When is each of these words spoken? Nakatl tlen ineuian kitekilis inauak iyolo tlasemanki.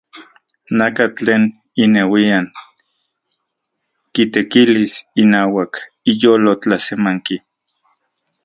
Nakatl 0.77 1.15
tlen 1.17 1.43
ineuian 1.83 2.45
kitekilis 4.13 4.93
inauak 5.23 5.71
iyolo 6.11 6.51
tlasemanki. 6.61 7.35